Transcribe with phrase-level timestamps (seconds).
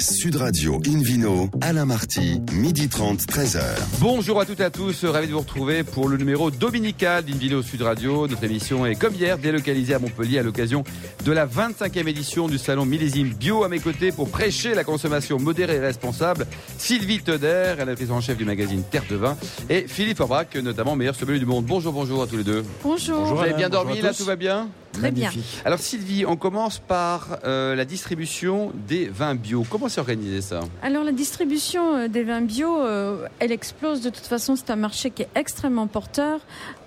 [0.00, 3.60] Sud Radio Invino, Alain Marty, midi 30, 13h.
[3.98, 7.62] Bonjour à toutes et à tous, ravi de vous retrouver pour le numéro dominical d'Invino
[7.62, 8.28] Sud Radio.
[8.28, 10.84] Notre émission est comme hier délocalisée à Montpellier à l'occasion
[11.24, 15.38] de la 25e édition du salon Millésime Bio à mes côtés pour prêcher la consommation
[15.40, 16.46] modérée et responsable.
[16.78, 19.36] Sylvie Teder, rédactrice en chef du magazine Terre de Vin
[19.68, 21.64] et Philippe Aubrac, notamment meilleur sommelier du monde.
[21.64, 22.64] Bonjour, bonjour à tous les deux.
[22.84, 23.24] Bonjour.
[23.24, 24.68] Vous avez bien dormi là, tout va bien?
[24.98, 25.30] Très bien.
[25.64, 29.64] Alors Sylvie, on commence par euh, la distribution des vins bio.
[29.68, 30.60] Comment s'est organisé ça?
[30.82, 34.00] Alors la distribution euh, des vins bio, euh, elle explose.
[34.00, 36.40] De toute façon, c'est un marché qui est extrêmement porteur.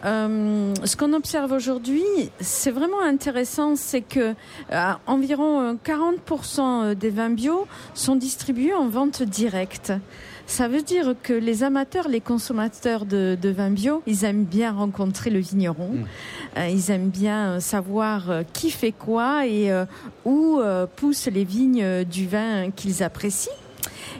[0.05, 2.03] Euh, ce qu'on observe aujourd'hui,
[2.39, 4.33] c'est vraiment intéressant, c'est que
[5.05, 9.93] environ 40% des vins bio sont distribués en vente directe.
[10.51, 14.73] Ça veut dire que les amateurs, les consommateurs de, de vins bio, ils aiment bien
[14.73, 15.93] rencontrer le vigneron.
[15.93, 16.05] Mm.
[16.57, 17.59] Euh, ils aiment bien euh,
[18.01, 19.85] euh, qui fait quoi et euh,
[20.25, 23.53] où euh, poussent les vignes du vin qu'ils apprécient.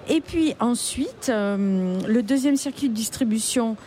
[0.07, 3.77] Et puis ensuite, le deuxième circuit de distribution,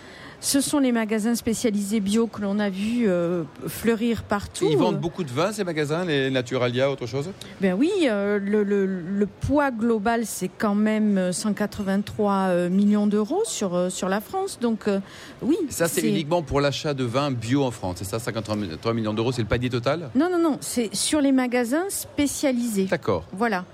[0.45, 4.67] ce sont les magasins spécialisés bio que l'on a vu euh, fleurir partout.
[4.71, 7.31] Ils vendent beaucoup de vins ces magasins, les Naturalia, autre chose?
[7.63, 13.07] Ben oui, euh, le, le- le poids global, c'est quand même euh, 183 euh, millions
[13.07, 14.59] d'euros sur, euh, sur la France.
[14.61, 15.01] Donc euh,
[15.41, 15.57] oui.
[15.71, 19.33] Ça c'est uniquement pour l'achat de vins bio en France, c'est ça 53 millions d'euros,
[19.33, 20.11] c'est le panier total?
[20.15, 22.85] Non, non, non, c'est sur les magasins spécialisés.
[22.85, 23.25] D'accord.
[23.33, 23.65] Voilà.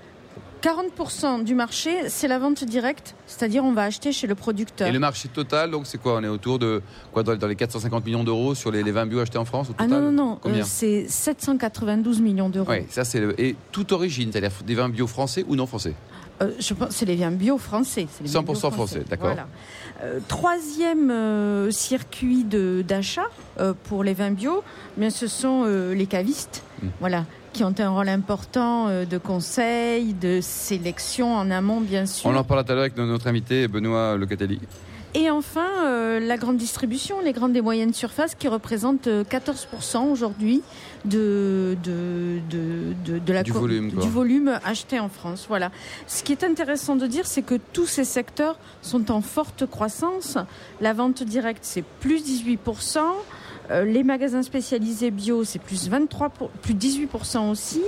[0.61, 4.87] 40% du marché, c'est la vente directe, c'est-à-dire on va acheter chez le producteur.
[4.87, 6.17] Et le marché total, donc c'est quoi?
[6.17, 6.81] On est autour de
[7.11, 9.73] quoi dans, les 450 millions d'euros sur les, les vins bio achetés en France au
[9.79, 12.69] Ah non, non, non, euh, c'est 792 millions d'euros.
[12.69, 13.39] Oui, ça c'est le...
[13.41, 15.95] et toute origine, c'est-à-dire des vins bio français ou non français?
[16.41, 18.07] Euh, je pense c'est les vins bio français.
[18.11, 19.29] c'est les vins 100% bio français, d'accord.
[19.29, 19.47] Voilà.
[20.03, 23.25] Euh, troisième euh, circuit d'achat
[23.85, 24.63] pour les vins bio,
[24.95, 26.63] bien, ce sont les cavistes.
[26.83, 26.87] Mm.
[26.99, 32.29] Voilà qui ont un rôle important euh, de conseil, de sélection en amont, bien sûr.
[32.29, 34.59] On en parlera tout à l'heure avec notre invité Benoît Locatelli.
[35.13, 40.09] Et enfin, euh, la grande distribution, les grandes et moyennes surfaces qui représentent euh, 14%
[40.09, 40.61] aujourd'hui
[41.03, 45.47] de, de, de, de, la Du volume, du volume acheté en France.
[45.49, 45.71] Voilà.
[46.07, 50.37] Ce qui est intéressant de dire, c'est que tous ces secteurs sont en forte croissance.
[50.79, 52.99] La vente directe, c'est plus 18%.
[53.71, 57.81] Euh, les magasins spécialisés bio, c'est plus 23, pour- plus 18% aussi.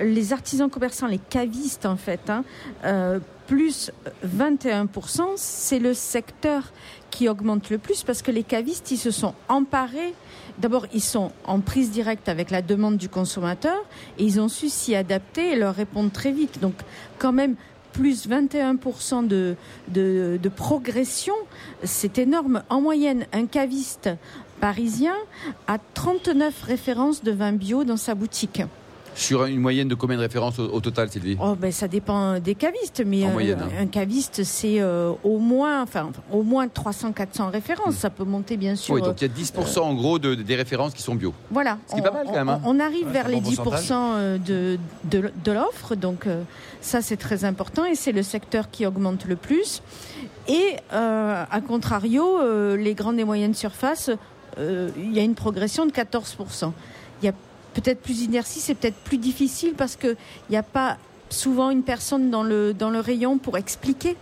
[0.00, 2.44] Les artisans commerçants, les cavistes en fait, hein,
[2.84, 3.90] euh, plus
[4.22, 6.70] 21%, c'est le secteur
[7.10, 10.12] qui augmente le plus parce que les cavistes, ils se sont emparés.
[10.58, 13.78] D'abord, ils sont en prise directe avec la demande du consommateur
[14.18, 16.60] et ils ont su s'y adapter et leur répondre très vite.
[16.60, 16.74] Donc,
[17.18, 17.54] quand même,
[17.92, 19.54] plus 21% de,
[19.88, 21.34] de, de progression,
[21.84, 22.62] c'est énorme.
[22.68, 24.10] En moyenne, un caviste
[24.60, 25.14] parisien
[25.66, 28.62] a 39 références de vin bio dans sa boutique.
[29.14, 31.38] Sur une moyenne de combien de références au, au total, Sylvie?
[31.40, 33.68] Oh ben ça dépend des cavistes, mais En euh, moyenne, hein.
[33.80, 37.94] un caviste c'est euh, au moins, enfin au moins 300-400 références.
[37.94, 38.92] Ça peut monter bien sûr.
[38.94, 38.98] Hmm.
[38.98, 41.32] Oui, donc il y a 10% en gros de, des références qui sont bio.
[41.50, 41.78] Voilà.
[41.86, 42.60] Ce qui est pas mal, quand même, hein.
[42.64, 43.88] On, on arrive Ouais, vers les bon 10% pourcentage.
[44.18, 46.42] euh, de, de, de l'offre, donc euh,
[46.82, 49.80] ça c'est très important et c'est le secteur qui augmente le plus.
[50.46, 54.10] Et euh, à contrario, euh, les grandes et moyennes surfaces,
[54.58, 56.72] euh, il y a une progression de 14%.
[57.22, 57.32] Il y a
[57.74, 60.16] peut-être plus d'inertie, c'est peut-être plus difficile parce qu'il
[60.50, 60.96] n'y a pas
[61.28, 64.16] souvent une personne dans le, dans le rayon pour expliquer.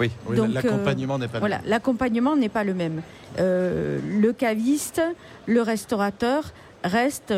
[0.00, 0.10] Oui.
[0.26, 3.02] Oui, Donc, l'accompagnement n'est pas le Voilà, l'accompagnement n'est pas le même.
[3.38, 5.02] Euh, le caviste,
[5.46, 6.52] le restaurateur
[6.84, 7.34] restent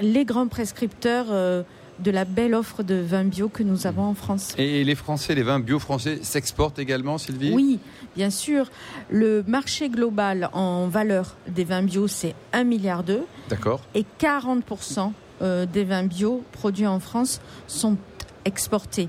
[0.00, 1.62] les grands prescripteurs euh,
[1.98, 4.54] de la belle offre de vins bio que nous avons en France.
[4.58, 7.52] Et les Français, les vins bio français s'exportent également, Sylvie?
[7.52, 7.78] Oui,
[8.16, 8.70] bien sûr.
[9.10, 13.80] Le marché global en valeur des vins bio, c'est 1 milliard d'euros D'accord.
[13.94, 17.96] et 40% euh, des vins bio produits en France sont
[18.44, 19.08] exportés.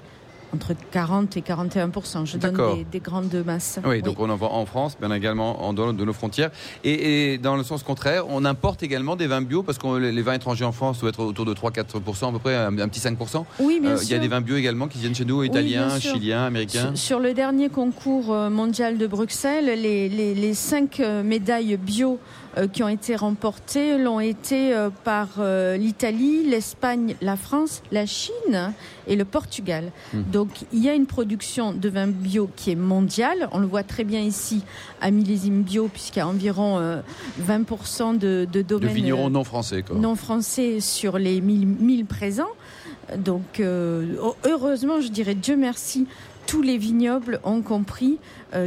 [0.54, 1.92] Entre 40 et 41
[2.26, 3.80] Je donne des, des grandes masses.
[3.86, 6.14] Oui, donc on en vend en France, mais on a également en dehors de nos
[6.14, 6.50] frontières.
[6.84, 10.22] Et, et dans le sens contraire, on importe également des vins bio, parce que les
[10.22, 13.00] vins étrangers en France doivent être autour de 3-4%, à peu près, un, un petit
[13.00, 13.46] 5%.
[13.60, 14.08] Oui, bien Euh, sûr.
[14.08, 16.14] Il y a des vins bio également qui viennent chez nous, italiens, sûr.
[16.16, 16.96] chiliens, américains.
[16.96, 21.78] Sur, sur le dernier concours euh, mondial de Bruxelles, les, les, les cinq euh, médailles
[21.78, 22.20] bio
[22.68, 28.74] qui ont été remportées l'ont été euh, par euh, l'Italie, l'Espagne, la France, la Chine
[29.08, 29.92] et le Portugal.
[30.14, 30.24] Hmm.
[30.32, 33.50] Donc il y a une production de vin bio qui est mondiale.
[33.52, 34.64] On le voit très bien ici
[35.02, 37.02] à millésime bio puisqu'il y a environ euh,
[37.42, 39.96] 20% de, de De domaines vignerons euh, non français, quoi.
[39.96, 42.50] non français sur les 1000, 1000 présents.
[43.18, 44.16] Donc, euh,
[44.46, 46.08] heureusement, je dirais Dieu merci,
[46.50, 48.18] tous les vignobles ont compris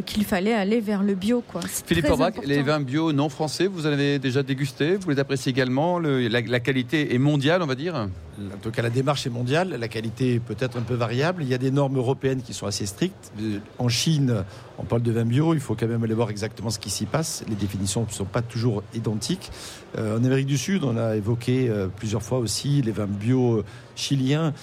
[0.07, 1.43] qu'il fallait aller vers le bio.
[1.47, 1.63] Quoi.
[1.63, 5.51] Philippe Forbach, les vins bio non français, vous en avez déjà dégusté Vous les appréciez
[5.51, 7.97] également la, qualité est mondiale, on va dire?
[7.97, 9.77] En tout cas, la démarche est mondiale.
[9.81, 11.43] La qualité est peut-être un peu variable.
[11.43, 13.33] Il y a des normes européennes qui sont assez strictes.
[13.79, 14.45] En Chine,
[14.79, 15.53] on parle de vin bio.
[15.53, 17.45] Il faut quand même aller voir exactement ce qui s'y passe.
[17.49, 19.51] Les définitions ne sont pas toujours identiques.
[19.99, 23.65] en Amérique du Sud, on a évoqué plusieurs fois aussi les vins bio
[23.97, 24.55] chiliens.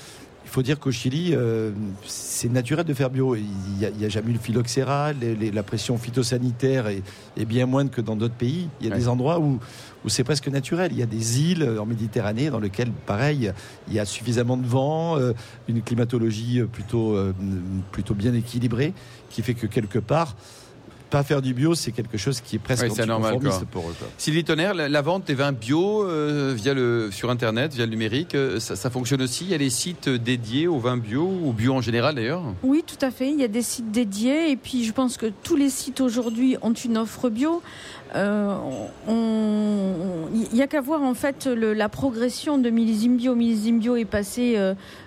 [0.50, 1.70] Il faut dire qu'au Chili, euh,
[2.08, 3.36] c'est naturel de faire bio.
[3.36, 3.46] Il
[3.78, 8.34] n'y a, jamais eu le phylloxéra, la pression phytosanitaire est, bien moindre que dans d'autres
[8.34, 8.68] pays.
[8.82, 9.60] Il y a des endroits où,
[10.04, 10.92] où c'est presque naturel.
[10.92, 13.54] Il y a des îles en Méditerranée dans lesquelles, pareil,
[13.90, 15.34] il y a suffisamment de vent, euh,
[15.68, 17.32] une climatologie plutôt, euh,
[17.92, 18.96] plutôt bien équilibrée,
[19.30, 20.36] qui fait que quelque part,
[21.10, 23.96] pas faire du bio, c'est quelque chose qui est presque oui, anticonformiste pour eux.
[24.18, 28.36] Sylvie Tonnerre, la, vente des vins bio euh, via le, sur Internet, via le numérique,
[28.36, 31.74] euh, ça, fonctionne aussi Il y a des sites dédiés aux vins bio, ou bio
[31.74, 33.30] en général d'ailleurs Oui, tout à fait.
[33.30, 36.58] Il y a des sites dédiés et puis je pense que tous les sites aujourd'hui
[36.62, 37.62] ont une offre bio.
[38.16, 38.56] Euh,
[39.08, 43.36] il n'y a qu'à voir en fait la progression de millésime bio.
[43.36, 44.58] Millésime bio est passé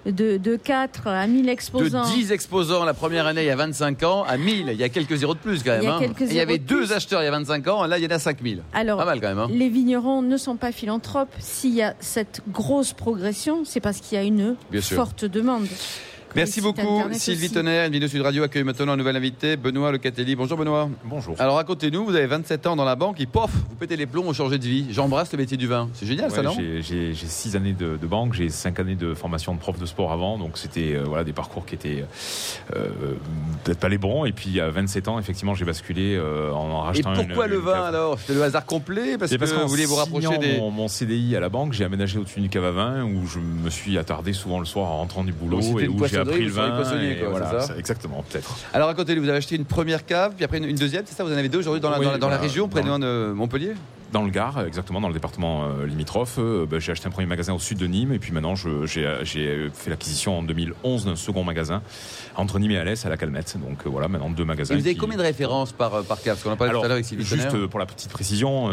[0.07, 2.05] de, de 4 à 1000 exposants.
[2.05, 4.69] De 10 exposants la première année il y a 25 ans à 1000.
[4.69, 5.87] Il y a quelques zéros de plus quand même.
[5.87, 6.01] Hein.
[6.21, 8.19] Il y avait deux acheteurs il y a 25 ans, là il y en a
[8.19, 8.63] 5000.
[8.73, 9.39] Alors, Pas mal quand même.
[9.39, 9.49] Hein.
[9.51, 11.33] Les vignerons ne sont pas philanthropes.
[11.39, 15.67] S'il y a cette grosse progression, c'est parce qu'il y a une forte demande.
[16.35, 17.87] Merci beaucoup Sylvie Tonnerre.
[17.87, 20.35] Une vidéo Sud Radio accueille maintenant un nouvel invité, Benoît Lecatelli.
[20.35, 20.89] Bonjour Benoît.
[21.05, 21.37] Bonjour.
[21.39, 24.23] Alors racontez-nous, vous avez 27 ans dans la banque et pof, vous pétez les plombs,
[24.23, 24.87] vous changez de vie.
[24.91, 25.89] J'embrasse le métier du vin.
[25.95, 26.55] C'est génial ça non?
[26.81, 30.39] J'ai 6 années de, banque, j'ai 5 années de formation de prof de sport avant,
[30.39, 32.05] donc c'était euh, voilà, des parcours qui étaient
[32.75, 32.89] euh,
[33.65, 34.25] peut-être pas les bons.
[34.25, 37.85] Et puis à 27 ans, effectivement, j'ai basculé euh, en, rachetant Et pourquoi le vin
[37.85, 38.19] alors?
[38.19, 40.59] C'était le hasard complet parce, que vous vouliez vous rapprocher des...
[40.59, 43.39] Mon, mon, CDI à la banque, j'ai aménagé au-dessus d'une cave à vin où je
[43.39, 46.51] me suis attardé souvent le soir en rentrant du boulot et où j'ai appris le
[46.51, 46.83] vin
[47.77, 48.57] exactement, peut-être.
[48.73, 51.33] Alors racontez-nous, vous avez acheté une première cave, puis après une, deuxième, c'est ça Vous
[51.33, 53.75] en avez deux aujourd'hui dans, la, dans, la, région, près de Montpellier?
[54.13, 56.37] Dans le Gard, exactement, dans le département euh, limitrophe.
[56.39, 59.71] Euh, bah, j'ai acheté un premier magasin au sud de Nîmes et puis maintenant j'ai
[59.75, 61.83] fait l'acquisition en 2011 d'un second magasin
[62.37, 63.57] entre Nîmes et Alès à la Calmette.
[63.59, 64.75] Donc euh, voilà, maintenant deux magasins.
[64.75, 66.83] Et vous avez combien de références par, par cave Parce qu'on a parlé tout à
[66.83, 68.71] l'heure avec Sylvie Juste pour la petite précision,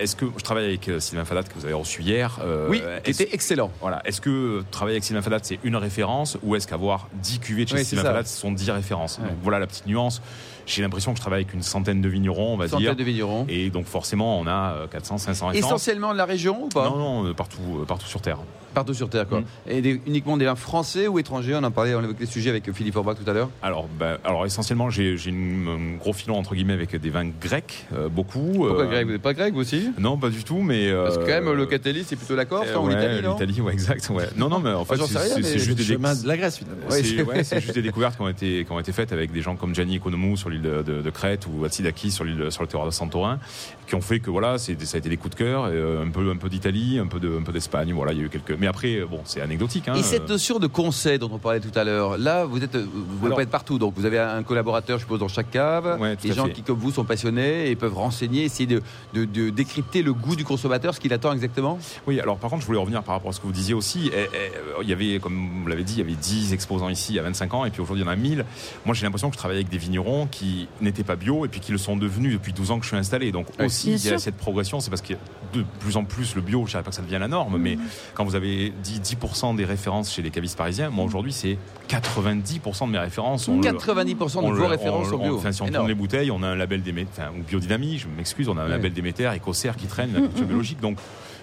[0.00, 2.38] est-ce que je travaille avec Sylvain Fadat que vous avez reçu hier
[2.68, 3.70] Oui, c'était excellent.
[3.80, 7.64] Voilà, est-ce que travailler avec Sylvain Fadat c'est une référence ou est-ce qu'avoir 10 cuvées
[7.64, 9.18] de chez Sylvain Fadat sont 10 références?
[9.20, 10.22] Donc voilà la petite nuance.
[10.68, 12.94] J'ai l'impression que je travaille avec une centaine de vignerons, on va dire.
[12.94, 13.46] de vignerons.
[13.48, 15.66] Et donc forcément, on a 400, 500 références.
[15.66, 16.88] Essentiellement de la région ou pas?
[16.88, 18.38] Non, non, euh, partout, euh, partout sur Terre.
[18.74, 19.40] Partout sur Terre, quoi.
[19.40, 19.44] Mm.
[19.70, 21.54] Et uniquement des vins français ou étrangers?
[21.54, 23.48] On en parlait, on évoquait le sujet avec Philippe Orbach tout à l'heure.
[23.62, 28.08] Alors, bah, alors essentiellement, j'ai un gros filon entre guillemets avec des vins grecs, euh,
[28.08, 28.52] beaucoup.
[28.52, 29.06] Pourquoi grec?
[29.06, 29.90] Vous n'êtes pas grec vous aussi?
[29.98, 30.92] Non, pas du tout, mais.
[30.92, 33.32] Parce que quand même, le Catelli, c'est plutôt la Corse, ou l'Italie, non?
[33.32, 34.08] L'Italie, ouais, exact.
[34.10, 34.24] Ouais.
[34.36, 36.86] Non, non, mais en fait, c'est juste des de la Grèce finalement.
[37.48, 39.74] C'est juste des découvertes qui ont été qui ont été faites avec des gens comme
[39.74, 43.38] Gianni Economou sur l'île de, Crète ou Atsidaki sur l'île sur le terroir de Santorin,
[43.86, 46.30] qui ont fait que voilà, ça a été des coups de cœur, euh, un peu
[46.30, 47.92] un peu d'Italie, un peu de un peu d'Espagne.
[47.92, 48.52] Voilà, il y a eu quelques.
[48.58, 49.88] Mais après, bon, c'est anecdotique.
[49.88, 49.94] Hein.
[49.94, 53.16] Et cette notion de conseil dont on parlait tout à l'heure, là, vous êtes, vous
[53.20, 53.78] pouvez pas être partout.
[53.78, 55.98] Donc, vous avez un collaborateur, je suppose, dans chaque cave.
[56.22, 58.82] des gens qui, comme vous, sont passionnés et peuvent renseigner, essayer de,
[59.12, 61.78] de, décrypter le goût du consommateur, ce qu'il attend exactement?
[62.06, 64.10] Oui, alors par contre, je voulais revenir par rapport à ce que vous disiez aussi.
[64.14, 64.52] Eh, eh,
[64.82, 67.18] il y avait, comme vous l'avez dit, il y avait 10 exposants ici il y
[67.18, 68.44] a 25 ans, et puis aujourd'hui, il y en a 1000.
[68.84, 70.47] Moi, j'ai l'impression que je travaille avec des vignerons qui
[70.80, 72.96] n'étaient pas bio et puis qui le sont devenus depuis 12 ans que je suis
[72.96, 73.32] installé.
[73.32, 74.80] Donc, aussi, il y a cette progression.
[74.80, 75.14] C'est parce que
[75.52, 77.58] de plus en plus, le bio, je ne savais pas que ça devient la norme,
[77.58, 77.80] mais mmh.
[78.14, 80.90] quand vous avez dit 10% des références chez les cavistes parisiens.
[80.90, 81.58] Moi, aujourd'hui, c'est
[81.88, 83.48] 90% de mes références.
[83.48, 85.36] 90% de vos références au bio.
[85.36, 88.08] Enfin, si on tourne les bouteilles, on a un label Déméter, enfin, ou biodynamie, je
[88.08, 90.80] m'excuse, on a un label Déméter, écossaire qui traîne, la culture biologique.
[90.80, 90.98] Donc,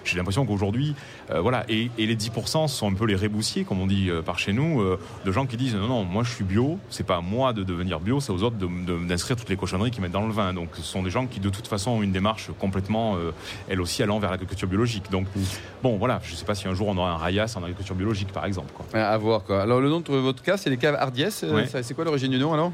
[0.06, 0.94] j'ai l'impression qu'aujourd'hui,
[1.30, 4.38] euh, voilà, et, les 10% sont un peu les réboussiers, comme on dit euh, par
[4.38, 7.16] chez nous, euh, de gens qui disent non, non, moi je suis bio, c'est pas
[7.16, 10.26] à moi de devenir bio, c'est aux autres d'inscrire toutes les cochonneries qu'ils mettent dans
[10.26, 10.52] le vin.
[10.54, 13.16] Donc ce sont des gens qui de toute façon ont une démarche complètement,
[13.68, 15.10] elle aussi, allant vers l'agriculture biologique.
[15.10, 15.26] Donc
[15.82, 18.32] bon, voilà, je sais pas si un jour on aura un Rayas en agriculture biologique
[18.32, 18.72] par exemple.
[18.74, 19.00] Quoi.
[19.00, 19.62] À voir quoi.
[19.62, 21.44] Alors le nom de votre cas, c'est les caves Hardiès.
[21.82, 22.72] C'est quoi l'origine du nom alors?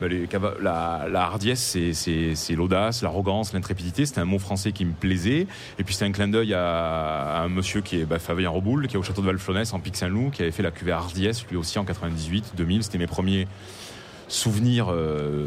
[0.00, 4.06] La, hardiesse, c'est l'audace, l'arrogance, l'intrépidité.
[4.06, 5.46] C'était un mot français qui me plaisait.
[5.78, 8.96] Et puis c'était un clin d'œil à, un monsieur qui est bah, Fabien Roboul, qui
[8.96, 11.56] est au château de Valflonès en Pic Saint-Loup, qui avait fait la cuvée hardiesse lui
[11.56, 12.82] aussi en 98, 2000.
[12.84, 13.46] C'était mes premiers
[14.28, 14.88] souvenirs.
[14.90, 15.46] Euh,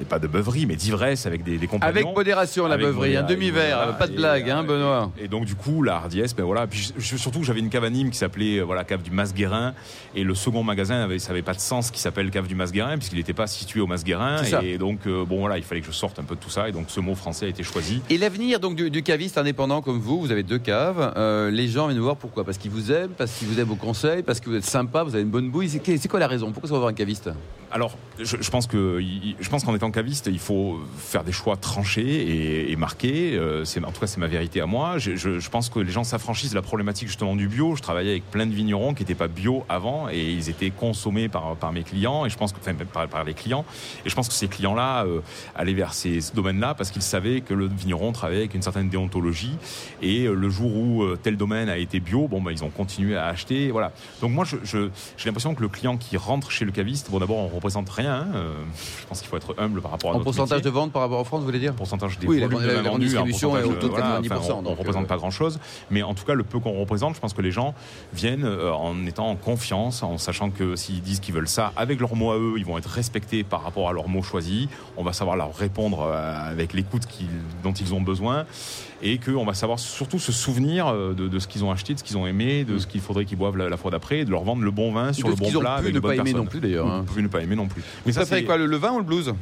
[0.00, 1.90] et pas de beuverie, mais d'ivresse avec des, des compagnons.
[1.90, 5.10] Avec modération, la Avec beuverie, un demi-verre, pas de blague, hein, Benoît.
[5.18, 6.66] Et donc du coup, la hardiesse, ben voilà.
[6.66, 9.74] Puis je- surtout, j'avais une cave à Nîmes qui s'appelait euh, voilà cave du Mas-Guérin,
[10.14, 12.96] et le second magasin avait, ça avait pas de sens qui s'appelle cave du Mas-Guérin
[12.96, 14.62] puisqu'il n'était pas situé au ça.
[14.62, 16.68] Et donc euh, bon voilà, il fallait que je sorte un peu de tout ça,
[16.68, 18.00] et donc ce mot français a été choisi.
[18.08, 21.12] Et l'avenir donc du, du caviste indépendant comme vous, vous avez deux caves.
[21.16, 22.44] euh, les gens viennent vous voir pourquoi?
[22.44, 25.02] Parce qu'ils vous aiment, parce qu'ils vous aiment vos conseils, parce que vous êtes sympa,
[25.02, 25.68] vous avez une bonne bouille.
[25.68, 26.52] C'est quoi la raison?
[26.52, 27.30] Pourquoi ça va voir un caviste?
[27.72, 29.00] Alors, je, je pense que
[29.38, 33.34] je pense qu'en étant caviste, il faut faire des choix tranchés et, marqués.
[33.34, 34.98] Euh, en tout cas c'est ma vérité à moi.
[34.98, 37.76] Je, pense que les gens s'affranchissent de la problématique justement du bio.
[37.76, 41.28] Je travaillais avec plein de vignerons qui n'étaient pas bio avant et ils étaient consommés
[41.28, 43.64] par mes clients et je pense que enfin, par, les clients.
[44.04, 45.20] Et je pense que ces clients-là euh,
[45.54, 48.88] allaient vers ces, ce domaine-là parce qu'ils savaient que le vigneron travaillait avec une certaine
[48.88, 49.56] déontologie
[50.02, 53.26] et euh, le jour où tel domaine a été bio, bah, ils ont continué à
[53.26, 53.72] acheter.
[54.20, 54.90] Donc moi j'ai
[55.26, 58.28] l'impression que le client qui rentre chez le caviste, bon d'abord on représente rien.
[58.34, 58.54] hein,
[59.00, 60.70] je pense qu'il faut être humble par rapport à En notre pourcentage métier.
[60.70, 62.84] de vente par rapport en France, vous voulez dire pourcentage des Oui, la volumes de
[62.84, 65.30] la distribution est autour de voilà, 90%, enfin, on, donc, on représente euh, pas grand
[65.30, 65.58] chose,
[65.90, 67.74] mais en tout cas le peu qu'on représente, je pense que les gens
[68.12, 72.00] viennent euh, en étant en confiance, en sachant que s'ils disent qu'ils veulent ça avec
[72.00, 74.68] leurs mots à eux, ils vont être respectés par rapport à leurs mots choisis.
[74.96, 77.02] On va savoir leur répondre euh, avec l'écoute
[77.62, 78.44] dont ils ont besoin
[79.02, 81.98] et qu'on va savoir surtout se souvenir euh, de, de ce qu'ils ont acheté, de
[81.98, 84.24] ce qu'ils ont aimé, de ce qu'il faudrait qu'ils boivent la, la fois d'après, et
[84.26, 85.92] de leur vendre le bon vin sur de le bon qu'ils ont plat pu avec
[85.94, 87.04] ne une pas aimer non plus, d'ailleurs, hein.
[87.16, 87.82] Ne pas aimer non plus.
[88.04, 89.32] Vous ça, préférez c'est- quoi, le, le vin ou le blues?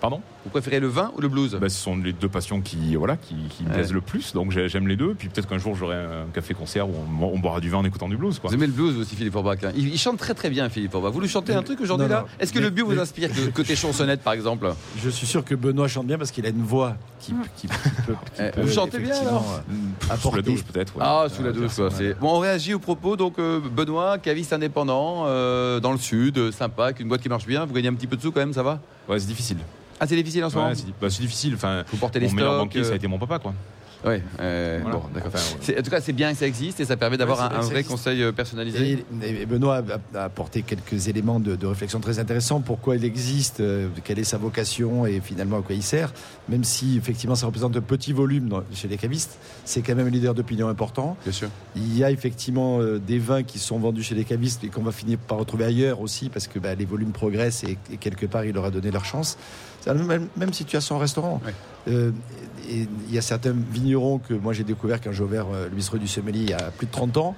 [0.00, 1.58] Pardon Vous préférez le vin ou le blues?
[1.60, 3.74] Bah, ce sont les deux passions qui, voilà, qui, qui me Ouais.
[3.74, 4.32] plaisent le plus.
[4.32, 5.14] Donc j'ai- j'aime les deux.
[5.14, 7.84] Puis peut-être qu'un jour j'aurai un café concert où on, on boira du vin en
[7.84, 8.38] écoutant du blues.
[8.38, 8.48] Quoi.
[8.50, 9.72] Vous aimez le blues aussi, Philippe Forbach hein?
[9.76, 11.12] Il, il chante très très bien, Philippe Forbach.
[11.12, 12.26] Vous lui chantez un truc aujourd'hui là?
[12.38, 14.72] Est-ce que Mais- le bio vous mais- inspire que- côté chansonnette par exemple?
[15.02, 17.74] Je suis sûr que Benoît chante bien parce qu'il a une voix qui, qui- qui
[18.06, 19.62] peut, qui Eh, peut vous chantez bien, alors?
[19.68, 19.74] euh,
[20.08, 20.96] Pff, Sous la douche peut-être.
[20.96, 21.02] ouais.
[21.04, 21.88] Ah, sous la Euh, douche, quoi.
[22.20, 23.16] Bon, on réagit au propos.
[23.16, 27.28] Donc, euh, Benoît, caviste indépendant, euh, dans le sud, euh, sympa, avec une boîte qui
[27.28, 27.64] marche bien.
[27.64, 28.80] Vous gagnez un petit peu de sous quand même, ça va?
[29.08, 29.58] Ouais, c'est difficile.
[30.00, 31.54] Ah, c'est difficile en ce moment Ouais, c'est bah, c'est difficile.
[31.54, 33.54] Enfin, Vous portez les mon meilleur banquier, ça euh, a été mon papa, quoi.
[34.04, 34.96] Ouais, euh, Voilà.
[34.98, 35.32] bon, d'accord.
[35.34, 37.60] Enfin, En tout cas, c'est bien que ça existe et ça permet d'avoir Ouais, un,
[37.62, 37.88] vrai existe.
[37.90, 39.04] conseil euh, personnalisé.
[39.22, 39.82] Et, et Benoît
[40.14, 42.60] a, a apporté quelques éléments de, de réflexion très intéressants.
[42.60, 46.12] Pourquoi il existe, euh, quelle est sa vocation et finalement à quoi il sert.
[46.48, 50.06] Même si effectivement ça représente un petit volume dans- chez les cavistes, c'est quand même
[50.06, 51.16] un leader d'opinion important.
[51.24, 51.48] Bien sûr.
[51.74, 54.82] Il y a effectivement euh, des vins qui sont vendus chez les cavistes et qu'on
[54.82, 58.26] va finir par retrouver ailleurs aussi parce que bah, les volumes progressent et, et quelque
[58.26, 59.36] part il leur a donné leur chance.
[59.80, 61.40] C'est la même, même situation en restaurant.
[61.44, 62.12] Ouais.
[62.70, 63.54] Il y a certains
[64.26, 66.70] que moi j'ai découvert quand j'ai ouvert euh, le bistrot du Sommelier il y a
[66.70, 67.34] plus de 30 ans.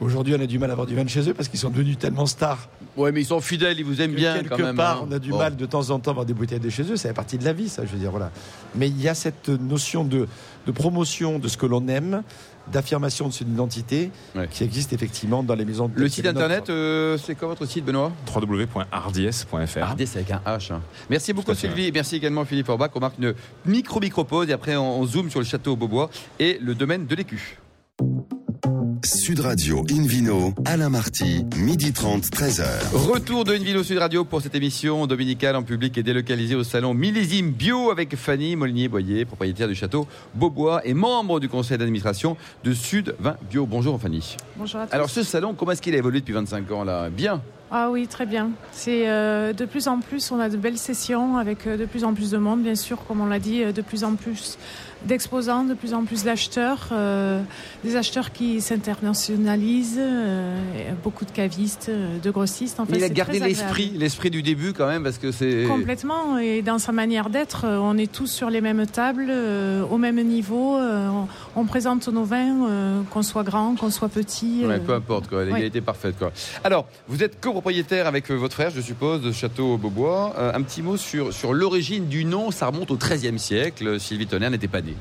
[0.00, 1.70] Aujourd'hui, on a du mal à avoir du vin de chez eux parce qu'ils sont
[1.70, 2.68] devenus tellement stars.
[2.96, 4.74] Ouais, mais ils sont fidèles, ils vous aiment que bien quelque quand même.
[4.74, 5.06] part, hein.
[5.08, 5.38] on a du Bon.
[5.38, 6.96] mal de temps en temps à avoir des bouteilles de chez eux.
[6.96, 8.10] C'est la partie de la vie, ça, je veux dire.
[8.10, 8.32] Voilà.
[8.74, 10.26] Mais il y a cette notion de,
[10.66, 12.22] de promotion de ce que l'on aime,
[12.70, 14.48] d'affirmation de son identité, Ouais.
[14.50, 17.84] qui existe effectivement dans les maisons de Le site internet, euh, c'est quoi votre site,
[17.84, 18.12] Benoît?
[18.34, 19.82] www.hardies.fr.
[19.82, 20.72] Ardès avec un H.
[20.72, 20.80] hein.
[21.10, 22.90] Merci beaucoup Sylvie et merci également Philippe Orbach.
[22.94, 23.34] On marque une
[23.66, 27.58] micro-micro-pause et après on, on zoome sur le château Beaubois et le domaine de l'écu.
[29.04, 32.64] Sud Radio Invino, Alain Marty, midi 30, 13h.
[32.94, 36.94] Retour de Invino Sud Radio pour cette émission dominicale en public et délocalisée au salon
[36.94, 42.72] Millésime Bio avec Fanny Molinier-Boyer, propriétaire du château Beaubois et membre du conseil d'administration de
[42.72, 43.66] Sud Vin Bio.
[43.66, 44.36] Bonjour Fanny.
[44.56, 44.94] Bonjour à tous.
[44.94, 47.10] Alors ce salon, comment est-ce qu'il a évolué depuis 25 ans là?
[47.10, 47.42] Bien?
[47.74, 48.50] Ah oui, très bien.
[48.70, 52.04] C'est euh, de plus en plus, on a de belles sessions avec euh, de plus
[52.04, 54.58] en plus de monde, bien sûr, comme on l'a dit, euh, de plus en plus
[55.06, 57.42] d'exposants, de plus en plus d'acheteurs, euh,
[57.84, 60.58] des acheteurs qui s'internationalisent, euh,
[61.02, 62.80] beaucoup de cavistes, euh, de grossistes.
[62.80, 65.64] En fait, Mais il a gardé l'esprit, l'esprit du début quand même parce que c'est.
[65.68, 69.98] Complètement, et dans sa manière d'être, on est tous sur les mêmes tables, euh, au
[69.98, 74.64] même niveau, on, on présente nos vins, qu'on soit grand, qu'on soit petit.
[74.66, 75.44] Ouais, peu importe, quoi.
[75.44, 76.16] l'égalité parfaite.
[76.18, 76.32] Quoi.
[76.64, 80.34] Alors, vous êtes copropriétaire avec votre frère, je suppose, de Château Beaubois.
[80.54, 84.00] Un petit mot sur, sur l'origine du nom, ça remonte au XIIIe siècle.
[84.00, 84.91] Sylvie Tonnerre n'était pas née.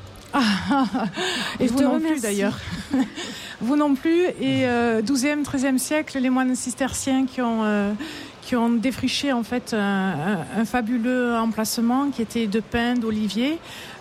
[1.59, 2.13] Et Je vous te non remercie.
[2.13, 2.57] plus d'ailleurs.
[3.61, 4.23] vous non plus.
[4.39, 7.91] Et euh, 12e, 13e siècle, les moines cisterciens qui ont, euh,
[8.51, 13.57] qui ont défriché en fait un, un- fabuleux emplacement qui était de pins, d'oliviers.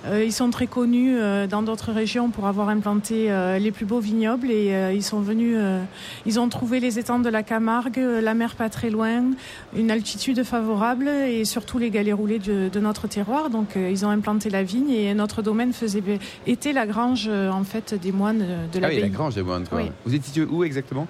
[0.06, 3.84] Euh, ils sont très connus euh, dans d'autres régions pour avoir implanté euh, les plus
[3.86, 5.80] beaux vignobles et euh, ils sont venus, euh,
[6.26, 9.22] ils ont trouvé les étangs de la Camargue, la mer pas très loin,
[9.76, 13.50] une altitude favorable et surtout les galets roulés de, de notre terroir.
[13.50, 16.02] Donc euh, ils ont implanté la vigne et notre domaine faisait
[16.48, 19.08] était la grange euh, en fait des moines euh, de Ah oui, la.
[19.10, 19.68] Grange des Moines.
[19.68, 19.82] Quoi.
[19.82, 19.90] Oui.
[20.04, 21.06] Vous situé où exactement?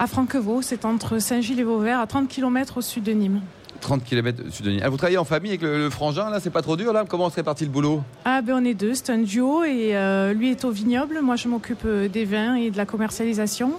[0.00, 3.42] À Franquevaux, c'est entre Saint-Gilles et Vauvert, à 30 km au sud de Nîmes.
[3.82, 4.80] 30 km sud de Nîmes.
[4.82, 7.04] Ah, vous travaillez en famille avec le, le frangin, là C'est pas trop dur, là?
[7.06, 8.02] Comment se répartit le boulot?
[8.24, 11.36] Ah ben on est deux, c'est un duo et euh, lui est au vignoble, moi
[11.36, 13.72] je m'occupe euh, des vins et de la commercialisation.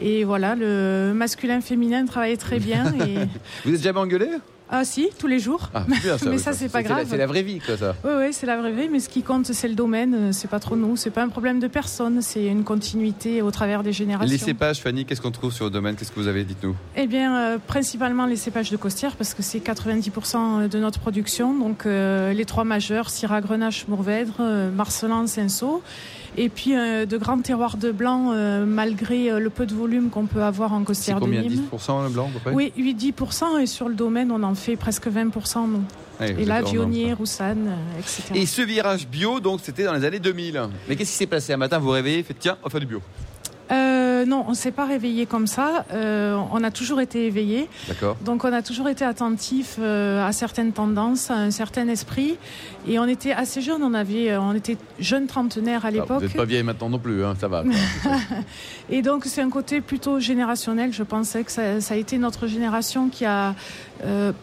[0.00, 2.86] Et voilà, le masculin-féminin travaille très bien.
[3.06, 3.18] Et...
[3.66, 4.28] Vous êtes jamais engueulé?
[4.74, 5.68] Ah si, tous les jours.
[5.74, 7.06] Ah, c'est bien, ça, Mais ça, c'est pas grave.
[7.08, 7.94] C'est la vraie vie, quoi, ça.
[8.04, 10.48] Oui, oui, c'est la vraie vie, mais ce qui compte, c'est le domaine, euh, c'est
[10.48, 13.92] pas trop nous, c'est pas un problème de personne, c'est une continuité au travers des
[13.92, 14.32] générations.
[14.32, 15.94] Les cépages, Fanny, qu'est-ce qu'on trouve sur le domaine?
[15.94, 16.74] Qu'est-ce que vous avez Dites-nous.
[16.96, 21.54] Eh bien, euh, principalement les cépages de costière, parce que c'est 90% de notre production.
[21.54, 25.82] Donc, euh, les trois majeurs, Syrah, Grenache, Mourvèdre, euh, Marcelin, Cinsault.
[26.36, 30.08] Et puis, euh, de grands terroirs de blanc, euh, malgré euh, le peu de volume
[30.08, 31.66] qu'on peut avoir en costière de combien Nîmes.
[31.72, 34.76] 10% le blanc, à peu près Oui, 8-10%, et sur le domaine, on en fait
[34.76, 35.68] presque 20%.
[35.68, 35.82] nous.
[36.20, 38.22] Et là, Vionnier, Roussanne, etc.
[38.34, 40.68] Et ce virage bio, donc, c'était dans les années 2000.
[40.88, 42.80] Mais qu'est-ce qui s'est passé Un matin, vous vous réveillez, faites tiens, on va faire
[42.80, 43.02] du bio.
[44.22, 45.84] Euh, non, on ne s'est pas réveillé comme ça.
[45.92, 47.68] Euh, on a toujours été éveillé.
[47.88, 48.16] D'accord.
[48.24, 52.36] Donc on a toujours été attentif euh, à certaines tendances, à un certain esprit.
[52.88, 56.22] Et on était assez jeunes, on, avait, on était jeunes trentenaires à Ah, vous l'époque.
[56.22, 57.64] n'êtes pas vieille maintenant non plus, hein, ça va.
[58.90, 60.92] Et donc c'est un côté plutôt générationnel.
[60.92, 63.54] Je pensais que ça, ça a été notre génération qui a,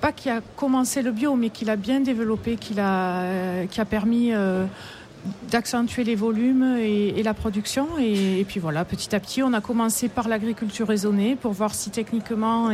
[0.01, 3.85] pas qui a commencé le bio, mais qui l'a bien développé, qui, l'a, qui a
[3.85, 4.31] permis...
[5.29, 7.87] euh, d'accentuer les volumes et, la production.
[7.99, 11.73] Et, et puis voilà, petit à petit, on a commencé par l'agriculture raisonnée pour voir
[11.73, 12.69] si techniquement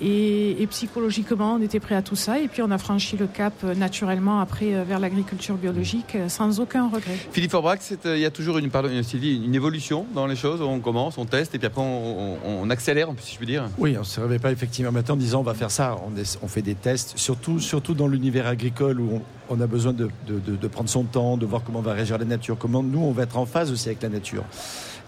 [0.00, 2.38] et, psychologiquement on était prêt à tout ça.
[2.38, 6.28] Et puis on a franchi le cap euh, naturellement après euh, vers l'agriculture biologique euh,
[6.28, 7.16] sans aucun regret.
[7.32, 10.60] Philippe Forbrac, il y a toujours une, pardon, Sylvie, une évolution dans les choses.
[10.62, 13.64] On commence, on teste, et puis après on, on- on accélère, si je puis dire.
[13.78, 15.96] Oui, on ne se réveille pas effectivement matin en disant on va faire ça.
[16.06, 19.22] On, est- on fait des tests, surtout, surtout dans l'univers agricole où on,
[19.56, 22.18] on a besoin de, de- de- de prendre son temps, de voir comment va réagir
[22.18, 24.44] la nature, comment nous on va être en phase aussi avec la nature.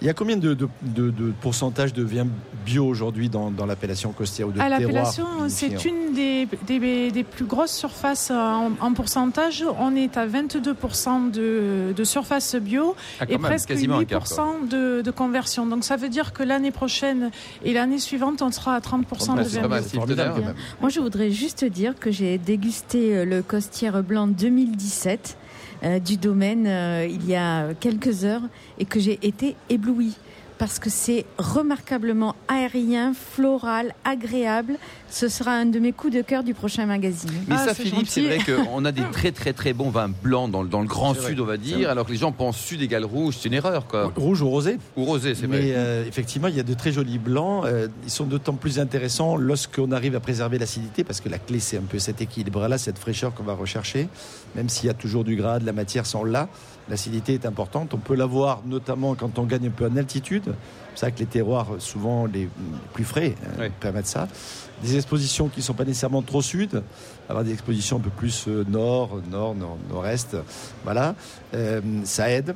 [0.02, 2.26] Il y a combien de, de, de- de pourcentage de vin
[2.64, 7.10] bio aujourd'hui dans, dans l'appellation costière ou de À terroir l'appellation, c'est une des, des-
[7.10, 9.62] des plus grosses surfaces en, en pourcentage.
[9.78, 14.24] On est à 22% de, de surface bio Ah, et même, presque quasiment un quart,
[14.24, 14.54] quoi.
[14.64, 15.66] 8% de, de conversion.
[15.66, 17.30] Donc ça veut dire que l'année prochaine
[17.64, 19.04] et l'année suivante, on sera à 30%
[19.36, 20.44] Ah, de c'est vin pas mal, bio.
[20.80, 25.39] Moi, je voudrais juste dire que j'ai dégusté euh, le costière blanc 2017 euh,
[25.82, 28.42] du domaine euh, il y a quelques heures
[28.78, 30.16] et que j'ai été éblouie
[30.60, 34.76] parce que c'est remarquablement aérien, floral, agréable.
[35.08, 37.30] Ce sera un de mes coups de cœur du prochain magazine.
[37.48, 40.50] Mais Ah, ça, Philippe, c'est vrai qu'on a des très très très bons vins blancs
[40.50, 42.58] dans, le- dans le grand vrai, sud, on va dire, alors que les gens pensent
[42.58, 44.12] sud égale rouge, c'est une erreur, quoi.
[44.14, 45.72] Rouge ou rosé Ou rosé, c'est Mais vrai.
[45.74, 47.64] euh, effectivement, il y a de très jolis blancs.
[47.64, 51.58] Euh, ils sont d'autant plus intéressants lorsqu'on arrive à préserver l'acidité, parce que la clé,
[51.58, 54.08] c'est un peu cet équilibre-là, cette fraîcheur qu'on va rechercher.
[54.54, 56.48] Même s'il y a toujours du gras, de la matière sont là,
[56.90, 57.94] l'acidité est importante.
[57.94, 60.54] On peut l'avoir notamment quand on gagne un peu en altitude.
[60.94, 62.48] C'est ça que les terroirs, souvent les
[62.92, 64.28] plus frais, euh, permettent ça.
[64.82, 66.82] Des expositions qui ne sont pas nécessairement trop sud,
[67.28, 70.36] avoir des expositions un peu plus euh, nord, nord, nord, nord-est.
[70.84, 71.14] Voilà,
[71.54, 72.54] Euh, ça aide.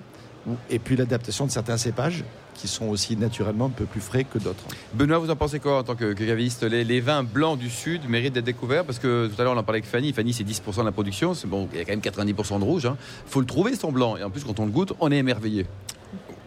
[0.69, 2.23] Et puis l'adaptation de certains cépages
[2.55, 4.65] qui sont aussi naturellement un peu plus frais que d'autres.
[4.95, 8.09] Benoît, vous en pensez quoi en tant que, que caviste les, vins blancs du sud
[8.09, 10.13] méritent d'être découverts parce que tout à l'heure on en parlait avec Fanny.
[10.13, 11.35] Fanny, c'est 10% de la production.
[11.35, 12.85] C'est bon, il y a quand même 90% de rouge.
[12.85, 14.17] Il faut le trouver son blanc.
[14.17, 15.67] Et en plus, quand on le goûte, on est émerveillé.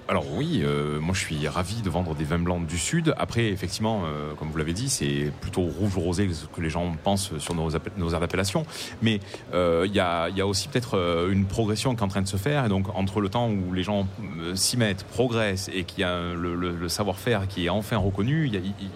[0.10, 3.14] Alors oui, euh, moi je suis ravi de vendre des vins blancs du sud.
[3.18, 6.96] Après, effectivement, euh, comme vous l'avez dit, c'est plutôt rouge ou rosé que les gens
[7.04, 8.66] pensent sur nos, nos aires d'appellation.
[9.02, 9.20] Mais
[9.54, 12.22] euh, il y, a, y a aussi peut-être euh, une progression qui est en train
[12.22, 12.64] de se faire.
[12.66, 14.08] Et donc entre le temps où les gens
[14.40, 17.98] euh, s'y mettent, progressent et qu'il y a le, le- le savoir-faire qui est enfin
[17.98, 18.50] reconnu,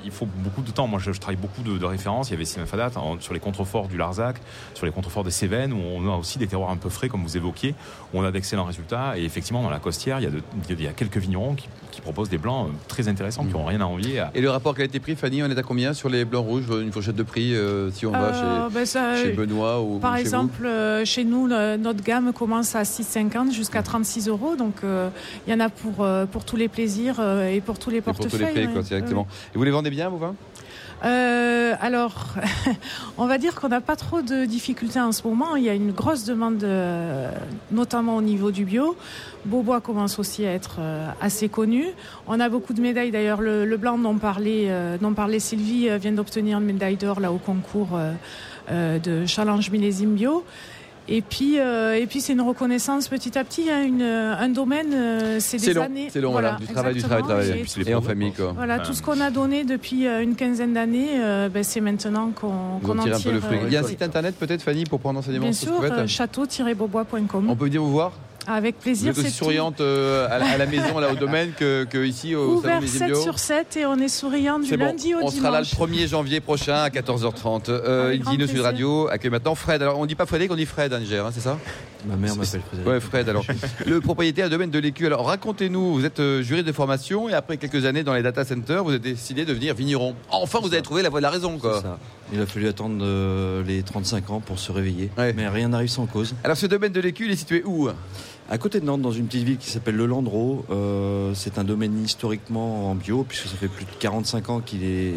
[0.05, 0.87] il, faut beaucoup de temps.
[0.87, 2.29] Moi je, travaille beaucoup de, références.
[2.29, 4.37] Il y avait Sylvain Fadat sur les contreforts du Larzac,
[4.75, 7.23] sur les contreforts des Cévennes, où on a aussi des terroirs un peu frais, comme
[7.23, 7.75] vous évoquiez,
[8.13, 9.17] où on a d'excellents résultats.
[9.17, 11.67] Et effectivement, dans la costière, il y a, de- il y a quelques vignerons qui,
[11.91, 14.51] qui proposent des blancs euh, très intéressants, qui n'ont rien à envier à, Et le
[14.51, 17.55] rapport qualité-prix, Fanny, on est à combien sur les blancs rouges Une fourchette de prix
[17.55, 20.63] euh, si on va Euh, chez, ben ça, chez Benoît ou Par ou chez exemple,
[20.65, 24.55] euh, chez nous, le- notre gamme commence à 6,50 jusqu'à 36 euros.
[24.55, 25.09] Donc, euh,
[25.47, 27.97] il y en a pour, euh, pour tous les plaisirs euh, et pour tous les
[27.97, 28.39] Et pour portefeuilles.
[28.39, 28.73] tous les prix, ouais.
[28.73, 29.27] quoi, directement.
[29.55, 30.35] Et vous les vendez bien, vos vins?
[31.03, 32.35] Euh, alors,
[33.17, 35.55] on va dire qu'on n'a pas trop de difficultés en ce moment.
[35.55, 37.31] Il y a une grosse demande, euh,
[37.71, 38.95] notamment au niveau du bio.
[39.45, 41.85] Beaubois commence aussi à être euh, assez connu.
[42.27, 43.11] On a beaucoup de médailles.
[43.11, 44.69] D'ailleurs, le, le blanc dont parlait,
[45.01, 47.99] dont parlait Sylvie vient d'obtenir une médaille d'or là au concours
[48.69, 50.43] de challenge millésime bio.
[51.09, 53.69] Et puis, euh, et puis c'est une reconnaissance petit à petit.
[53.69, 56.07] hein, une, un domaine, euh, c'est des long, années.
[56.11, 57.49] c'est long, voilà, du travail, du travail, du travail.
[57.49, 58.53] Et puis Et en famille, quoi.
[58.55, 61.81] voilà, Enfin, tout ce qu'on a donné depuis euh, une quinzaine d'années, euh, ben, c'est
[61.81, 63.57] maintenant qu'on qu'on en tirez un peu le tire, fruit.
[63.57, 66.07] euh, Il y a un site internet peut-être, Fanny, pour prendre enseignement Bien sûr, euh,
[66.07, 67.49] château-beaubois.com.
[67.49, 68.11] On peut venir vous voir
[68.47, 69.11] Avec Vous plaisir.
[69.11, 72.33] êtes aussi souriante euh, à, la, à la maison, là, au domaine, que, que ici
[72.35, 74.85] au salon Ouvert des 7 Bio sur 7 et on est souriant du C'est bon,
[74.85, 75.35] lundi au on dimanche.
[75.35, 77.65] sera là le 1er janvier prochain à 14h30.
[77.69, 78.59] Euh, Dino Sud.
[78.61, 79.81] Radio accueille maintenant Fred.
[79.81, 81.57] Alors on dit pas Frédéric, on dit Fred, Niger, hein, c'est ça?
[82.07, 82.87] Ma mère m'appelle Frédéric.
[82.91, 83.29] Ouais, Fred.
[83.29, 83.45] Alors,
[83.85, 85.05] le propriétaire du domaine de l'écu.
[85.05, 85.93] Alors, racontez-nous.
[85.93, 88.89] Vous êtes euh, juriste de formation et après quelques années dans les data centers, vous
[88.89, 90.15] avez décidé de devenir vigneron.
[90.31, 91.81] Enfin, vous avez trouvé la voie de la raison, C'est quoi.
[91.81, 91.99] ça.
[92.33, 95.11] Il a fallu attendre euh, les 35 ans pour se réveiller.
[95.17, 95.33] Ouais.
[95.33, 96.33] Mais rien n'arrive sans cause.
[96.43, 97.89] Alors ce domaine de l'écu, il est situé où?
[98.51, 101.63] À côté de Nantes, dans une petite ville qui s'appelle Le Landreau, euh, c'est un
[101.63, 105.13] domaine historiquement en bio, puisque ça fait plus de 45 ans qu'il est.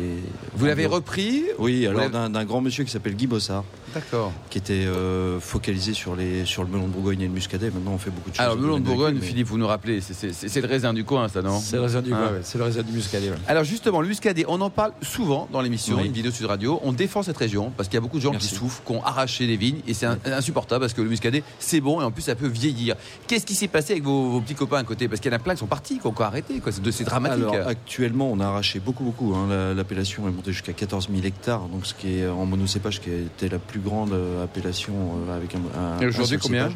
[0.54, 1.42] Vous l'avez repris?
[1.58, 3.64] Oui, alors d'un grand monsieur qui s'appelle Guy Bossard,
[3.94, 4.32] D'accord.
[4.50, 7.70] qui était euh, focalisé sur, les, sur le melon de Bourgogne et le muscadet.
[7.70, 8.44] Maintenant, on fait beaucoup de choses.
[8.44, 11.28] Alors, le melon de Bourgogne, mais- Philippe, vous nous rappelez, c'est- le raisin du coin,
[11.28, 11.58] ça, non?
[11.60, 12.18] C'est le raisin du Hein.
[12.18, 13.30] bois, ouais, c'est le raisin du muscadet.
[13.30, 13.36] ouais.
[13.46, 16.06] Alors justement, le muscadet, on en parle souvent dans l'émission, Oui.
[16.06, 16.80] une vidéo Sud Radio.
[16.82, 18.48] On défend cette région parce qu'il y a beaucoup de gens Merci.
[18.48, 21.80] qui souffrent, qui ont arraché des vignes et c'est insupportable parce que le muscadet, c'est
[21.80, 22.94] bon et en plus ça peut vieillir.
[23.26, 25.08] Qu'est-ce qui s'est passé avec vos, vos petits copains à côté?
[25.08, 26.60] Parce qu'il y en a plein qui sont partis, qui ont encore arrêté.
[26.60, 26.72] quoi.
[26.72, 27.44] C'est dramatique.
[27.52, 29.34] Alors actuellement, on a arraché beaucoup, beaucoup.
[29.34, 29.46] hein.
[29.48, 33.10] La- L'appellation est montée jusqu'à 14 000 hectares, donc ce qui est en monocépage, qui
[33.10, 34.92] était la plus grande euh, appellation
[35.28, 35.58] euh, avec un.
[35.78, 36.68] un- Et aujourd'hui, combien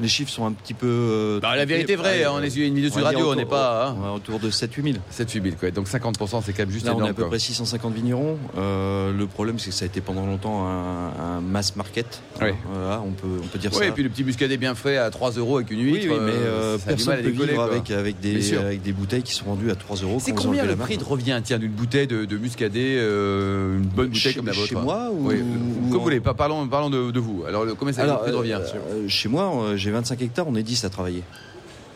[0.00, 0.86] Les chiffres sont un petit peu.
[0.86, 3.34] euh, Bah, la vérité est vraie, hein, on est sur une va dire Radio, on
[3.34, 3.88] n'est pas.
[3.88, 4.12] hein.
[4.14, 4.96] autour de 7-8 000.
[5.10, 5.70] 7 000 quoi.
[5.70, 7.10] Donc 50%, c'est quand même juste Là, on est énorme.
[7.10, 7.30] à peu quoi.
[7.30, 8.38] près 650 vignerons.
[8.56, 12.22] Euh, le problème, c'est que ça a été pendant longtemps un, un mass market.
[12.40, 12.54] Ouais.
[12.72, 13.86] Voilà, on peut, on peut dire Oui, ça.
[13.86, 16.06] et puis le petit muscadet bien frais à 3 euros avec une oui, huître.
[16.10, 19.22] oui, mais euh, du personne ne peut décoller, vivre avec, avec, des, avec des bouteilles
[19.22, 20.18] qui sont vendues à 3 euros.
[20.20, 24.08] C'est combien le prix de revient tiens, d'une bouteille de, de muscadet, euh, une bonne
[24.08, 27.44] bouteille comme la vôtre Chez moi ou, Oui, comme vous voulez, parlons, de, vous.
[27.48, 30.46] Alors, combien ça le prix de revient euh, euh, chez moi, euh, j'ai 25 hectares,
[30.46, 31.22] on est 10 à travailler.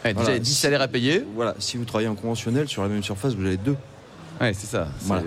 [0.05, 0.39] Ouais, Déjà, voilà.
[0.39, 1.25] 10 salaires à payer.
[1.35, 3.77] Voilà, si vous travaillez en conventionnel, sur la même surface, vous avez deux.
[4.41, 4.89] Ouais, c'est ça.
[5.03, 5.23] Voilà.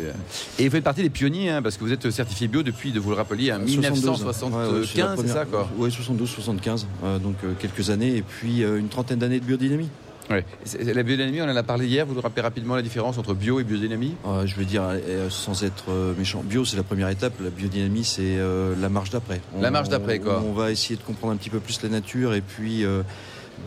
[0.58, 2.99] Et vous faites partie des pionniers, hein, parce que vous êtes certifié bio depuis, de
[2.99, 5.69] vous le rappeliez, hein, 1975, Ouais, ouais, c'est ça, quoi.
[5.78, 9.45] Oui, 72, 75, euh, donc euh, quelques années, et puis euh, une trentaine d'années de
[9.45, 9.89] biodynamie.
[10.30, 12.06] La biodynamie, on en a parlé hier.
[12.06, 14.16] Vous nous rappelez rapidement la différence entre bio et biodynamie?
[14.26, 17.50] Euh, je veux dire, euh, sans être euh, méchant, bio c'est la première étape, la
[17.52, 19.40] biodynamie c'est euh, la marge d'après.
[19.60, 20.42] La marche d'après, quoi.
[20.46, 23.04] On, va essayer de comprendre un petit peu plus la nature et puis euh,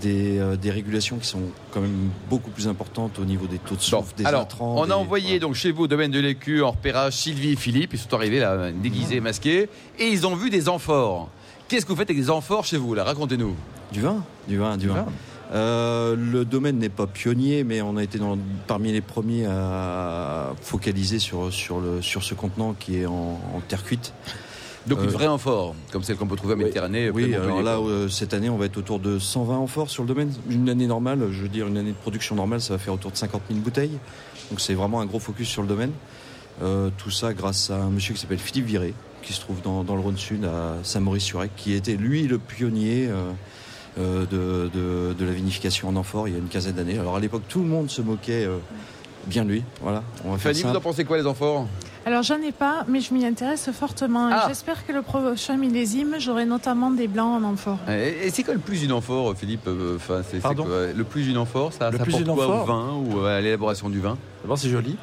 [0.02, 1.42] des, euh, des régulations qui sont
[1.72, 4.74] quand même beaucoup plus importantes au niveau des taux de Bon, souffle, des alors, intrants.
[4.78, 7.56] on a des- envoyé donc chez vous, au domaine de l'écu, en repérage, Sylvie et
[7.56, 7.90] Philippe.
[7.94, 9.68] Ils sont arrivés là, déguisés, masqués,
[9.98, 11.28] et ils ont vu des amphores.
[11.68, 13.04] Qu'est-ce que vous faites avec des amphores chez vous là?
[13.04, 13.54] Racontez-nous.
[13.92, 15.06] Du vin Du vin, du, vin.
[15.52, 20.52] Euh, le domaine n'est pas pionnier, mais on a été dans- parmi les premiers à
[20.60, 24.12] focaliser sur, sur, le, sur ce contenant qui est en, en terre cuite.
[24.86, 27.10] Donc une Euh, vraie amphore, comme celle qu'on peut trouver à Oui, Méditerranée.
[27.10, 30.08] Oui, alors là, euh, cette année, on va être autour de 120 amphores sur le
[30.08, 30.32] domaine.
[30.50, 33.10] Une année normale, je veux dire, une année de production normale, ça va faire autour
[33.10, 33.98] de 50 000 bouteilles.
[34.50, 35.92] Donc c'est vraiment un gros focus sur le domaine.
[36.62, 39.84] Euh, tout ça grâce à un monsieur qui s'appelle Philippe Viré, qui se trouve dans,
[39.84, 43.08] dans le Rhône-Sud, à Saint-Maurice-sur-Ec, qui était lui le pionnier
[43.96, 46.98] de, de- de la vinification en amphore il y a une quinzaine d'années.
[46.98, 48.58] Alors à l'époque, tout le monde se moquait euh,
[49.26, 49.64] bien de lui.
[49.82, 51.66] Voilà, on va faire Fanny, vous en pensez quoi les amphores?
[52.06, 54.28] Alors j'en ai pas, mais je m'y intéresse fortement.
[54.32, 54.44] Ah.
[54.48, 57.78] J'espère que le prochain millésime, j'aurai notamment des blancs en amphore.
[57.88, 60.64] Et et c'est quoi le plus d'une amphore, Philippe euh, Enfin, c'est- c'est Pardon?
[60.64, 60.86] quoi?
[60.96, 62.66] Le plus d'une amphore, ça, Le ça plus d'une quoi au amphore?
[62.66, 64.16] vin ou à l'élaboration du vin?
[64.42, 64.96] D'abord, c'est joli.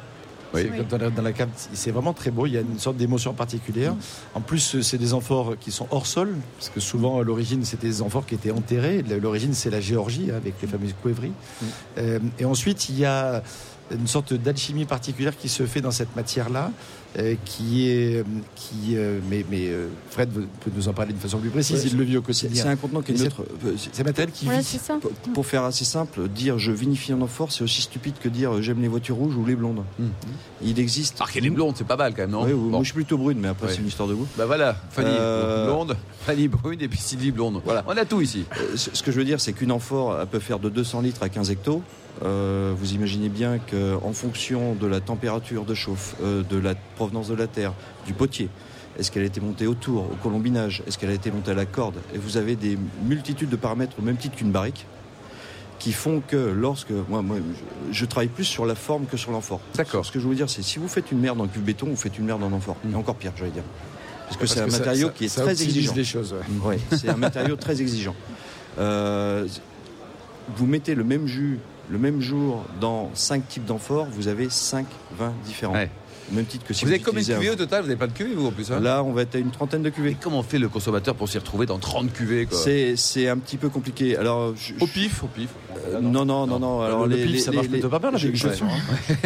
[0.54, 0.68] Oui.
[0.68, 2.46] Comme dans la, dans la cave, c'est vraiment très beau.
[2.46, 3.94] Il y a une sorte d'émotion particulière.
[4.34, 7.88] En plus, c'est des amphores qui sont hors sol, parce que souvent, à l'origine, c'était
[7.88, 9.02] des amphores qui étaient enterrés.
[9.02, 11.32] L'origine, c'est la Géorgie, hein, avec les fameuses couévries.
[11.98, 13.42] Euh, et ensuite, il y a
[13.90, 16.70] une sorte d'alchimie particulière qui se fait dans cette matière-là, euh,
[17.44, 18.24] qui est,
[18.54, 21.82] qui, euh, mais, mais euh, Fred peut nous en parler d'une façon plus précise.
[21.84, 22.62] Ouais, il le vit au C'est quotidien.
[22.64, 23.42] c'est un contenant qui est neutre.
[23.64, 24.78] Euh, c'est- un matériel qui vit.
[25.00, 28.56] Pour- Pour faire assez simple, dire je vinifie en amphore, c'est aussi stupide que dire
[28.56, 29.82] euh, j'aime les voitures rouges ou les blondes.
[29.98, 30.08] Mhm.
[30.62, 31.16] Il existe.
[31.20, 32.54] Ah, qu'elle est blonde, c'est pas mal quand même, non Bon.
[32.56, 33.72] Moi, je suis plutôt brune, mais après, Ouais.
[33.72, 34.26] c'est une histoire de goût.
[34.36, 37.60] Bah voilà, Fanny Euh, blonde, Fanny brune et puis Sylvie blonde.
[37.64, 38.44] Voilà, on a tout ici.
[38.60, 41.00] Euh, ce ce que je veux dire, c'est qu'une amphore, elle peut faire de 200
[41.00, 41.82] litres à 15 hectos.
[42.24, 47.28] Euh, vous imaginez bien qu'en fonction de la température de chauffe, euh, de la provenance
[47.28, 47.72] de la terre,
[48.06, 48.48] du potier,
[48.98, 51.66] est-ce qu'elle a été montée autour, au colombinage, est-ce qu'elle a été montée à la
[51.66, 54.86] corde, et vous avez des multitudes de paramètres au même titre qu'une barrique,
[55.78, 59.30] qui font que lorsque moi, moi je, je travaille plus sur la forme que sur
[59.30, 59.60] l'amphore.
[59.74, 60.06] D'accord.
[60.06, 61.96] Ce que je veux dire, c'est si vous faites une merde en cuve béton, vous
[61.96, 62.92] faites une merde en amphore, Mm.
[62.92, 63.62] et encore pire, j'allais dire,
[64.26, 65.92] parce que c'est un matériau qui est très exigeant.
[65.94, 66.32] les choses.
[66.64, 66.78] ouais.
[66.90, 68.14] Oui, c'est un matériau très exigeant.
[68.78, 69.46] Euh,
[70.56, 71.58] vous mettez le même jus
[71.90, 74.86] le même jour dans 5 types d'amphores, vous avez 5
[75.18, 75.74] vins différents.
[75.74, 75.90] Ouais.
[76.32, 77.82] Même titre que si vous vous, avez combien de un- cuvées au total?
[77.82, 78.80] Vous n'avez pas de cuvées, vous, en plus hein?
[78.80, 80.16] Là, on va être à une trentaine de Et cuvées.
[80.20, 82.58] comment fait le consommateur pour s'y retrouver dans 30 cuvées quoi?
[82.96, 84.16] C'est un petit peu compliqué.
[84.16, 85.50] Alors, je- Au pif, au pif.
[85.88, 86.80] euh, non, non, non, non.
[86.82, 88.48] Alors, le les- pif, ça les- marche plutôt pas mal, la je, je,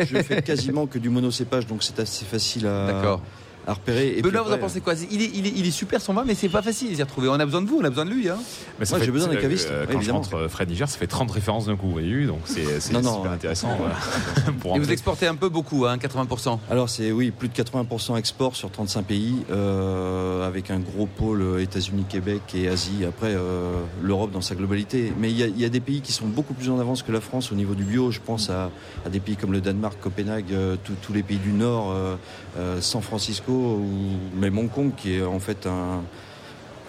[0.05, 3.23] je fais quasiment que du monocépage, donc c'est assez facile à, D'accord.
[3.67, 4.09] À repérer.
[4.09, 6.15] Et puis Benoît, vous en pensez quoi il est, il, est, il est super son
[6.15, 7.29] vin, mais c'est pas facile de retrouver.
[7.29, 8.29] On a besoin de vous, on a besoin de lui.
[8.29, 8.39] Hein.
[8.79, 10.19] Moi, j'ai besoin d'un euh, caviste, euh, quand je évidemment.
[10.21, 12.93] rentre euh, Fred Niger, ça fait 30 références d'un coup, vous voyez, donc c'est c'est
[12.93, 13.69] Non, non, super intéressant.
[13.79, 13.95] voilà.
[14.61, 16.59] Pour Et vous exportez un peu beaucoup, hein, 80%.
[16.71, 21.43] Alors c'est oui, plus de 80% export sur 35 pays, euh, avec un gros pôle
[21.43, 23.05] euh, États-Unis, Québec et Asie.
[23.07, 25.13] Après euh, l'Europe dans sa globalité.
[25.19, 27.03] Mais il y, a, il y a des pays qui sont beaucoup plus en avance
[27.03, 28.11] que la France au niveau du bio.
[28.11, 28.71] Je pense à,
[29.05, 32.17] à des pays comme le Danemark, Copenhague, euh, tous- tous les pays du Nord, euh,
[32.59, 36.03] euh, San Francisco ou même Hong Kong, qui est en fait un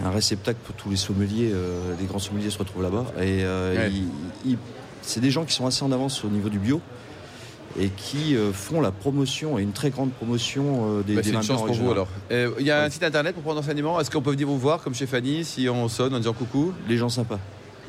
[0.04, 3.06] un réceptacle pour tous les sommeliers, euh, les grands sommeliers se retrouvent là-bas.
[3.20, 4.58] Et euh, Ouais.
[5.04, 6.82] c'est des gens qui sont assez en avance au niveau du bio
[7.80, 11.36] et qui euh, font la promotion et une très grande promotion des, Bah, des c'est
[11.36, 12.08] une chance pour vous alors.
[12.32, 14.00] Il y a un site internet pour prendre enseignement.
[14.00, 16.74] Est-ce qu'on peut venir vous voir comme chez Fanny si on sonne en disant coucou?
[16.90, 17.40] Les gens sympas.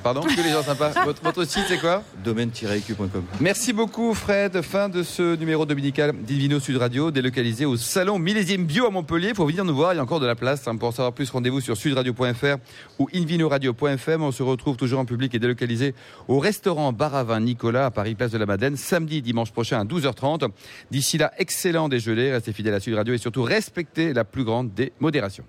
[0.03, 0.91] Pardon Que les gens sympas.
[1.05, 3.25] Votre, votre site c'est quoi Domaine-eq.com.
[3.41, 4.61] Merci beaucoup Fred.
[4.63, 9.33] Fin de ce numéro dominical d'Invino Sud Radio, délocalisé au salon Millésime Bio à Montpellier.
[9.33, 10.67] Pour venir nous voir, il y a encore de la place.
[10.67, 10.77] hein.
[10.77, 12.57] Pour en savoir plus, rendez-vous sur sudradio.fr
[12.99, 14.23] ou invinoradio.fm.
[14.23, 15.95] On se retrouve toujours en public et délocalisé
[16.29, 19.81] au restaurant Bar à Vin Nicolas à Paris, place de la Madeleine, samedi, dimanche prochain
[19.81, 20.49] à 12h30.
[20.91, 24.75] D'ici là, excellent déjeuner, restez fidèles à Sud Radio et surtout respectez la plus grande
[24.75, 25.45] des modérations.